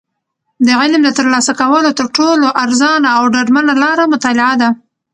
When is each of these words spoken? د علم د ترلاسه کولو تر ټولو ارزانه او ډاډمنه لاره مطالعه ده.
د 0.65 0.67
علم 0.79 1.01
د 1.03 1.09
ترلاسه 1.19 1.53
کولو 1.61 1.89
تر 1.99 2.07
ټولو 2.17 2.47
ارزانه 2.63 3.09
او 3.17 3.23
ډاډمنه 3.33 3.73
لاره 3.83 4.03
مطالعه 4.13 4.55
ده. 4.61 4.69